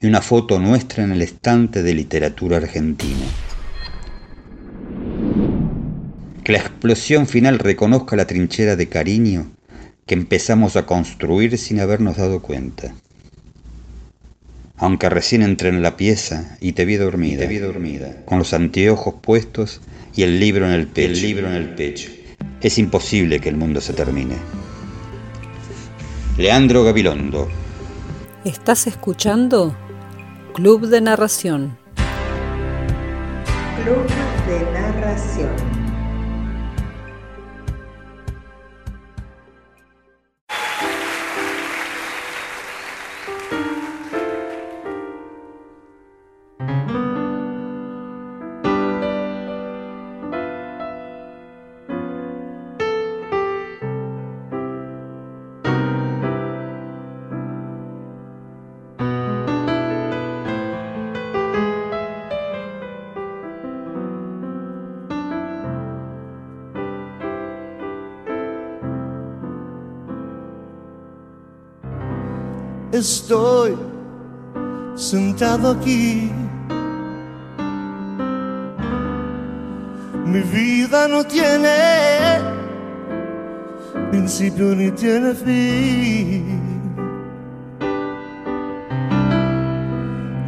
[0.02, 3.26] y una foto nuestra en el estante de literatura argentina.
[6.44, 9.54] Que la explosión final reconozca la trinchera de cariño
[10.06, 12.94] que empezamos a construir sin habernos dado cuenta.
[14.84, 18.54] Aunque recién entré en la pieza y te vi dormida, te vi dormida, con los
[18.54, 19.80] anteojos puestos
[20.14, 21.14] y el libro en el pecho.
[21.14, 22.12] El libro en el pecho.
[22.60, 24.36] Es imposible que el mundo se termine.
[26.38, 27.48] Leandro Gabilondo.
[28.44, 29.74] ¿Estás escuchando?
[30.54, 31.78] Club de Narración.
[33.82, 35.63] Plumas de narración.
[72.94, 73.76] Estoy
[74.96, 76.32] sentado aquí.
[80.26, 82.40] Mi vida no tiene
[84.12, 86.62] principio ni tiene fin.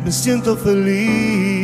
[0.04, 1.55] Me siento feliz.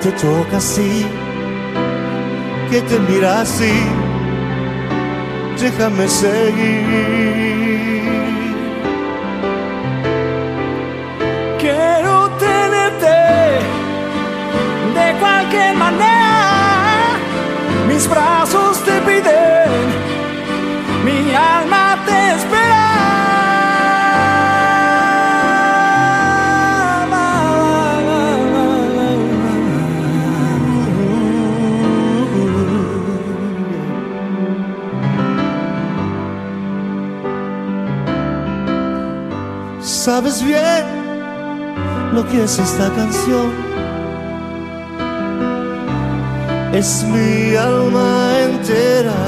[0.00, 1.06] Te toca así,
[2.70, 3.72] que te mira así,
[5.60, 7.28] déjame seguir.
[11.58, 13.18] Quiero tenerte
[14.98, 17.18] de cualquier manera,
[17.88, 19.80] mis brazos te piden,
[21.04, 21.77] mi alma
[42.30, 43.50] que es esta canción.
[46.72, 49.20] Es mi alma entera.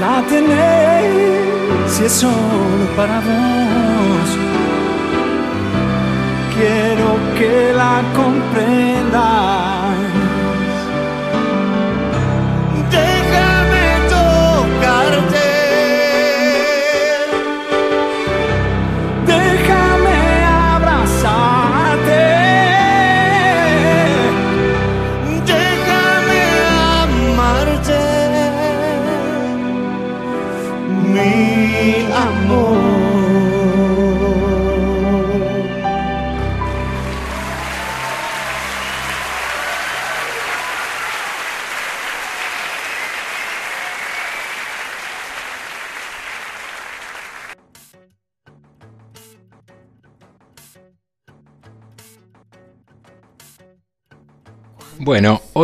[0.00, 4.28] La tenéis si es solo para vos.
[6.54, 9.53] Quiero que la comprendas.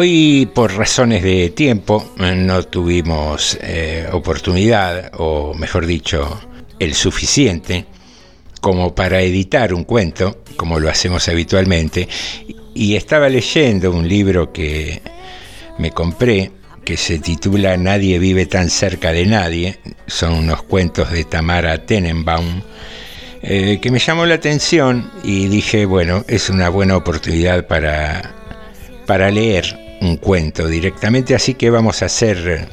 [0.01, 6.40] Hoy por razones de tiempo no tuvimos eh, oportunidad, o mejor dicho,
[6.78, 7.84] el suficiente
[8.62, 12.09] como para editar un cuento, como lo hacemos habitualmente,
[12.74, 15.03] y estaba leyendo un libro que
[15.76, 16.51] me compré,
[16.82, 22.62] que se titula Nadie vive tan cerca de nadie, son unos cuentos de Tamara Tenenbaum,
[23.42, 28.40] eh, que me llamó la atención y dije, bueno, es una buena oportunidad para
[29.11, 32.68] para leer un cuento directamente, así que vamos a hacer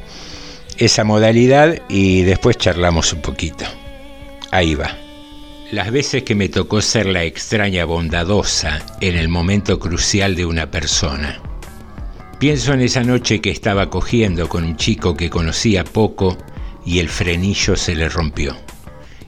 [0.78, 3.64] esa modalidad y después charlamos un poquito.
[4.50, 4.96] Ahí va.
[5.70, 10.70] Las veces que me tocó ser la extraña bondadosa en el momento crucial de una
[10.70, 11.42] persona.
[12.38, 16.38] Pienso en esa noche que estaba cogiendo con un chico que conocía poco
[16.86, 18.56] y el frenillo se le rompió.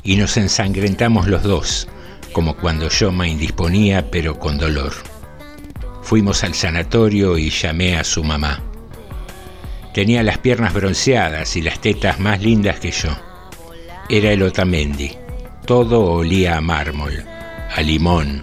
[0.02, 1.88] Y nos ensangrentamos los dos,
[2.32, 4.94] como cuando yo me indisponía pero con dolor.
[6.02, 8.62] Fuimos al sanatorio y llamé a su mamá.
[9.94, 13.10] Tenía las piernas bronceadas y las tetas más lindas que yo.
[14.08, 15.12] Era el Otamendi.
[15.66, 17.24] Todo olía a mármol,
[17.74, 18.42] a limón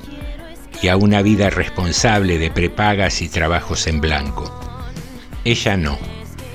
[0.81, 4.53] y a una vida responsable de prepagas y trabajos en blanco.
[5.43, 5.97] Ella no.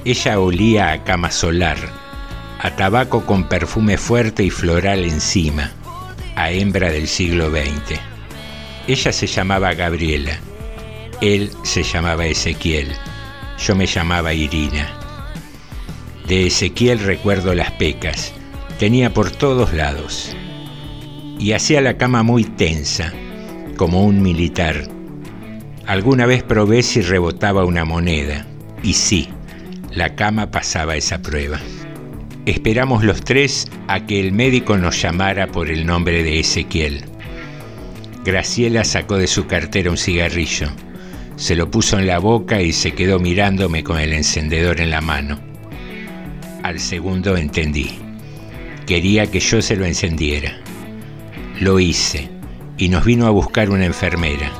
[0.05, 1.79] Ella olía a cama solar,
[2.59, 5.73] a tabaco con perfume fuerte y floral encima,
[6.37, 8.01] a hembra del siglo XX.
[8.89, 10.39] Ella se llamaba Gabriela,
[11.23, 12.89] él se llamaba Ezequiel,
[13.57, 14.89] yo me llamaba Irina.
[16.27, 18.33] De Ezequiel recuerdo las pecas,
[18.81, 20.37] tenía por todos lados,
[21.39, 23.13] y hacía la cama muy tensa,
[23.77, 24.89] como un militar.
[25.87, 28.45] Alguna vez probé si rebotaba una moneda,
[28.83, 29.29] y sí,
[29.93, 31.61] la cama pasaba esa prueba.
[32.47, 37.05] Esperamos los tres a que el médico nos llamara por el nombre de Ezequiel.
[38.25, 40.69] Graciela sacó de su cartera un cigarrillo,
[41.43, 45.01] se lo puso en la boca y se quedó mirándome con el encendedor en la
[45.01, 45.41] mano.
[46.63, 47.99] Al segundo entendí.
[48.87, 50.61] Quería que yo se lo encendiera.
[51.59, 52.29] Lo hice
[52.79, 54.53] y nos vino a buscar una enfermera.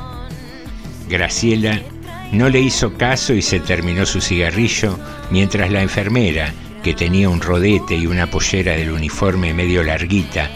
[1.07, 1.79] Graciela
[2.33, 4.99] no le hizo caso y se terminó su cigarrillo
[5.31, 6.53] mientras la enfermera,
[6.83, 10.49] que tenía un rodete y una pollera del uniforme medio larguita,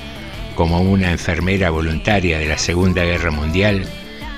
[0.56, 3.88] como una enfermera voluntaria de la Segunda Guerra Mundial,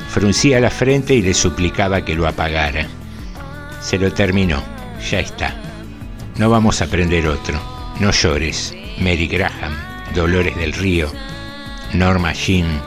[0.09, 2.87] fruncía la frente y le suplicaba que lo apagara.
[3.81, 4.61] Se lo terminó,
[5.09, 5.55] ya está.
[6.37, 7.59] No vamos a prender otro.
[7.99, 8.73] No llores.
[8.99, 9.77] Mary Graham,
[10.13, 11.09] Dolores del Río,
[11.93, 12.81] Norma Jean,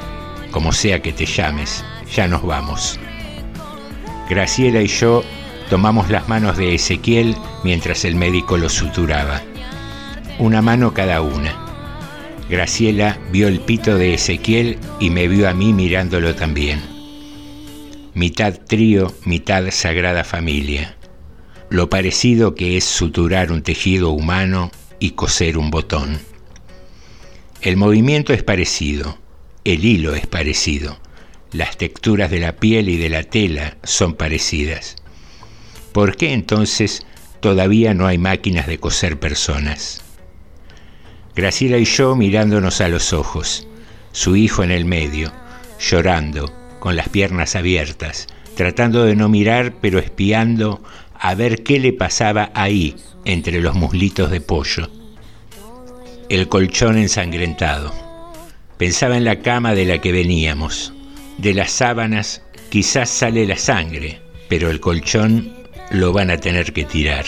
[0.50, 1.82] como sea que te llames,
[2.14, 3.00] ya nos vamos.
[4.28, 5.24] Graciela y yo
[5.70, 9.40] tomamos las manos de Ezequiel mientras el médico lo suturaba.
[10.38, 11.56] Una mano cada una.
[12.50, 16.82] Graciela vio el pito de Ezequiel y me vio a mí mirándolo también.
[18.14, 20.96] Mitad trío, mitad sagrada familia.
[21.70, 26.20] Lo parecido que es suturar un tejido humano y coser un botón.
[27.60, 29.18] El movimiento es parecido,
[29.64, 30.98] el hilo es parecido
[31.52, 34.96] las texturas de la piel y de la tela son parecidas.
[35.92, 37.06] ¿Por qué entonces
[37.40, 40.02] todavía no hay máquinas de coser personas?
[41.36, 43.66] Graciela y yo mirándonos a los ojos,
[44.12, 45.32] su hijo en el medio,
[45.78, 46.50] llorando,
[46.82, 48.26] con las piernas abiertas,
[48.56, 50.82] tratando de no mirar pero espiando
[51.14, 54.90] a ver qué le pasaba ahí, entre los muslitos de pollo.
[56.28, 57.92] El colchón ensangrentado.
[58.78, 60.92] Pensaba en la cama de la que veníamos
[61.38, 65.52] de las sábanas quizás sale la sangre, pero el colchón
[65.92, 67.26] lo van a tener que tirar.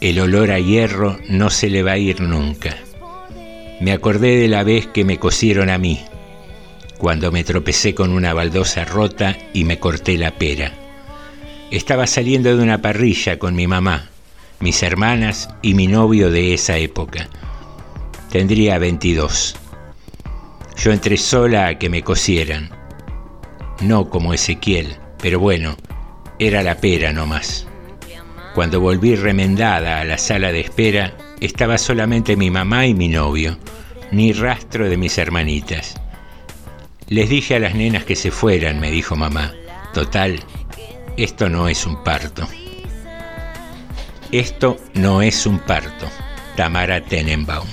[0.00, 2.76] El olor a hierro no se le va a ir nunca.
[3.80, 6.04] Me acordé de la vez que me cosieron a mí,
[6.98, 10.72] cuando me tropecé con una baldosa rota y me corté la pera.
[11.70, 14.10] Estaba saliendo de una parrilla con mi mamá,
[14.60, 17.28] mis hermanas y mi novio de esa época.
[18.30, 19.56] Tendría 22.
[20.76, 22.78] Yo entré sola a que me cosieran
[23.80, 25.76] no como Ezequiel, pero bueno,
[26.38, 27.66] era la pera no más.
[28.54, 33.56] Cuando volví remendada a la sala de espera, estaba solamente mi mamá y mi novio,
[34.10, 36.00] ni rastro de mis hermanitas.
[37.08, 39.54] Les dije a las nenas que se fueran, me dijo mamá.
[39.94, 40.38] Total,
[41.16, 42.46] esto no es un parto.
[44.30, 46.06] Esto no es un parto.
[46.54, 47.66] Tamara Tenenbaum.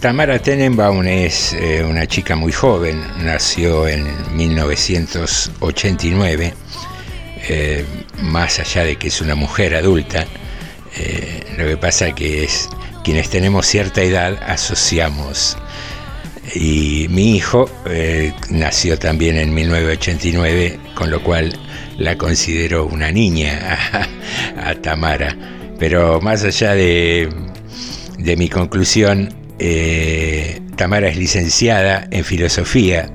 [0.00, 6.54] Tamara Tenenbaum es eh, una chica muy joven, nació en 1989,
[7.48, 7.84] eh,
[8.22, 10.24] más allá de que es una mujer adulta,
[10.96, 12.70] eh, lo que pasa que es
[13.04, 15.58] quienes tenemos cierta edad asociamos.
[16.54, 17.70] Y mi hijo
[18.50, 21.52] nació también en 1989, con lo cual
[21.96, 23.78] la considero una niña
[24.56, 25.36] a, Tamara.
[25.78, 27.28] Pero más allá de,
[28.18, 33.10] de mi conclusión, eh, Tamara es licenciada en filosofía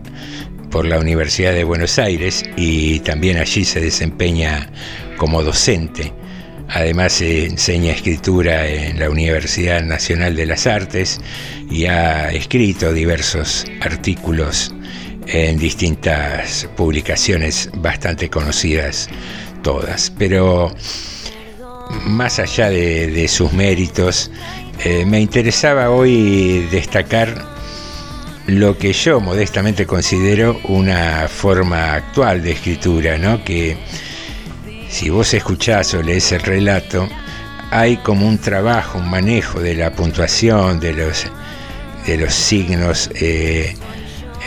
[0.70, 4.70] por la Universidad de Buenos Aires y también allí se desempeña
[5.18, 6.14] como docente.
[6.70, 11.22] Además se enseña escritura en la Universidad Nacional de las Artes
[11.70, 14.74] y ha escrito diversos artículos
[15.28, 19.10] en distintas publicaciones bastante conocidas
[19.64, 20.12] todas.
[20.18, 20.72] Pero
[22.06, 24.32] más allá de sus méritos,
[24.84, 27.46] eh, me interesaba hoy destacar
[28.48, 33.44] lo que yo modestamente considero una forma actual de escritura, ¿no?
[33.44, 33.78] Que
[34.96, 37.10] si vos escuchás o lees el relato,
[37.70, 41.26] hay como un trabajo, un manejo de la puntuación, de los,
[42.06, 43.76] de los signos eh,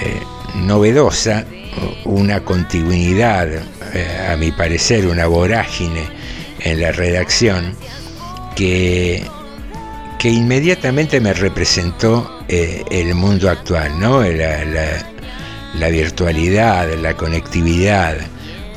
[0.02, 0.20] eh,
[0.54, 1.44] novedosa,
[2.06, 3.48] una continuidad,
[4.30, 6.02] a mi parecer, una vorágine
[6.60, 7.76] en la redacción
[8.56, 9.22] que
[10.18, 14.22] que inmediatamente me representó eh, el mundo actual, ¿no?
[14.22, 18.16] La, virtualidad, la conectividad,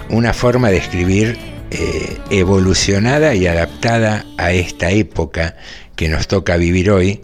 [0.09, 5.55] una forma de escribir eh, evolucionada y adaptada a esta época
[5.95, 7.21] que nos toca vivir hoy,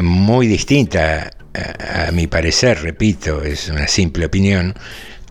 [0.00, 4.74] muy distinta a, mi parecer, repito, es una simple opinión,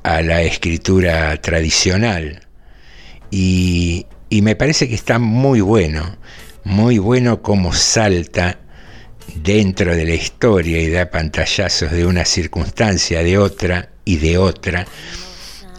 [0.04, 2.42] a la escritura tradicional.
[3.32, 6.18] Y, y me parece que está muy bueno,
[6.64, 8.60] muy bueno como salta
[9.36, 14.86] dentro de la historia y da pantallazos de una circunstancia, de otra y de otra,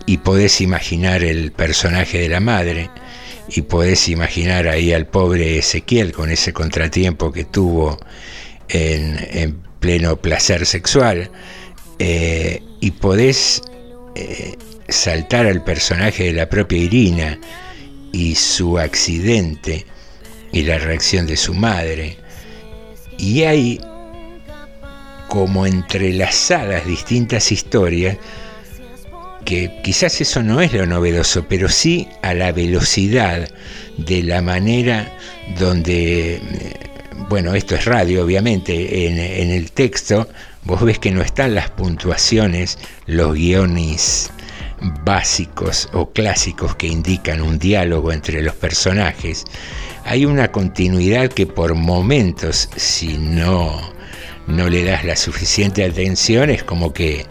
[0.09, 2.89] y podés imaginar el personaje de la madre,
[3.47, 7.99] y podés imaginar ahí al pobre Ezequiel con ese contratiempo que tuvo
[8.71, 11.31] en, pleno placer sexual,
[11.99, 13.61] eh, y podés
[14.15, 14.57] eh,
[14.89, 17.39] saltar al personaje de la propia Irina
[18.11, 19.85] y su accidente
[20.53, 22.17] y la reacción de su madre,
[23.19, 23.79] y hay
[25.29, 28.17] como entrelazadas distintas historias
[29.49, 33.49] que quizás eso no es lo novedoso, pero sí a la velocidad
[33.97, 35.11] de la manera
[35.59, 36.41] donde, eh,
[37.31, 40.29] bueno, esto es radio obviamente, en, el texto
[40.65, 44.31] vos ves que no están las puntuaciones, los guiones
[45.07, 49.45] básicos o clásicos que indican un diálogo entre los personajes,
[50.05, 53.95] hay una continuidad que por momentos, si no,
[54.47, 57.25] no le das la suficiente atención, es como que,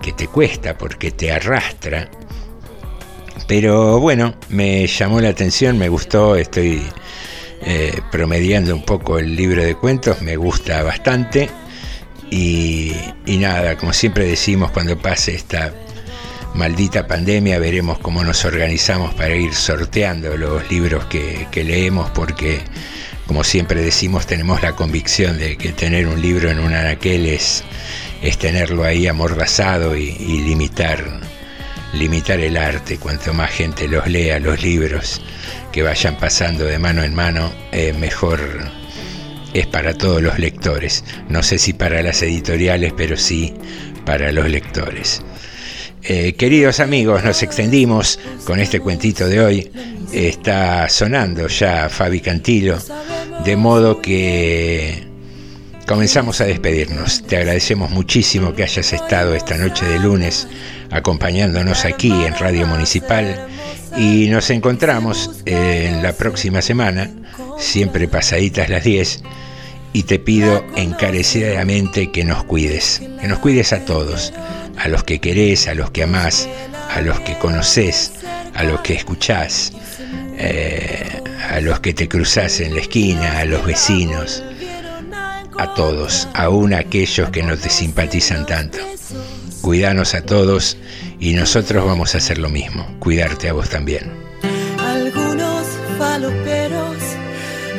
[0.00, 2.08] que te cuesta porque te arrastra.
[3.46, 6.82] Pero bueno, me llamó la atención, me gustó, estoy
[7.62, 11.50] eh, promediando un poco el libro de cuentos, me gusta bastante.
[12.30, 12.94] Y,
[13.26, 15.74] nada, como siempre decimos cuando pase esta
[16.54, 22.60] maldita pandemia, veremos cómo nos organizamos para ir sorteando los libros que, leemos, porque
[23.26, 27.64] como siempre decimos, tenemos la convicción de que tener un libro en un anaquel es,
[28.40, 31.20] tenerlo ahí amordazado y, limitar,
[31.92, 32.98] limitar el arte.
[32.98, 35.20] Cuanto más gente los lea, los libros
[35.72, 38.40] que vayan pasando de mano en mano, eh, mejor
[39.54, 41.04] es para todos los lectores.
[41.28, 43.54] No sé si para las editoriales, pero sí
[44.04, 45.22] para los lectores.
[46.02, 49.70] Eh, queridos amigos, nos extendimos con este cuentito de hoy.
[50.12, 52.78] Está sonando ya Fabi Cantilo,
[53.44, 55.09] de modo que
[55.90, 57.24] comenzamos a despedirnos.
[57.26, 60.46] Te agradecemos muchísimo que hayas estado esta noche de lunes
[60.88, 63.48] acompañándonos aquí en Radio Municipal
[63.96, 67.10] y nos encontramos en la próxima semana,
[67.58, 69.24] siempre pasaditas las 10,
[69.92, 74.32] y te pido encarecidamente que nos cuides, que nos cuides a todos
[74.78, 76.48] a los que querés, a los que amás,
[76.94, 78.12] a los que conoces,
[78.54, 79.72] a los que escuchás,
[80.38, 81.20] eh,
[81.50, 84.44] a los que te cruzás en la esquina, a los vecinos,
[85.60, 88.78] a todos, aún a aquellos que no te simpatizan tanto.
[89.60, 90.76] Cuidanos a todos
[91.18, 94.10] y nosotros vamos a hacer lo mismo, cuidarte a vos también.
[94.78, 95.66] Algunos
[95.98, 96.96] faloperos,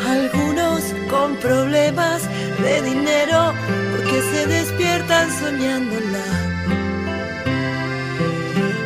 [0.07, 2.21] algunos con problemas
[2.61, 3.53] de dinero,
[3.91, 6.41] porque se despiertan soñándola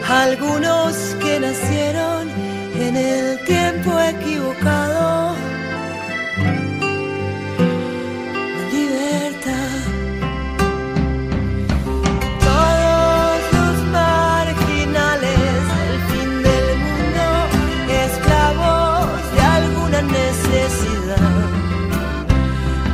[0.09, 2.29] algunos que nacieron
[2.79, 5.24] en el tiempo equivocado.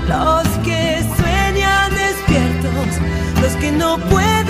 [0.08, 3.00] Los que sueñan despiertos,
[3.42, 4.41] los que no pueden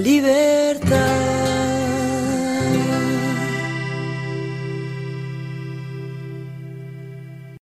[0.00, 0.39] la libertad.